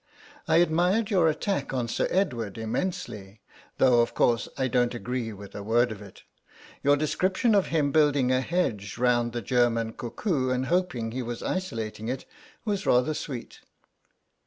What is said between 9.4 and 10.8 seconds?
German cuckoo and